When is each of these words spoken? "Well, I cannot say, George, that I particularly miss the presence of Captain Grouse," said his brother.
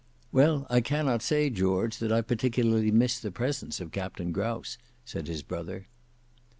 "Well, 0.31 0.65
I 0.67 0.81
cannot 0.81 1.21
say, 1.21 1.51
George, 1.51 1.99
that 1.99 2.11
I 2.11 2.21
particularly 2.21 2.89
miss 2.89 3.19
the 3.19 3.29
presence 3.29 3.79
of 3.79 3.91
Captain 3.91 4.31
Grouse," 4.31 4.79
said 5.05 5.27
his 5.27 5.43
brother. 5.43 5.89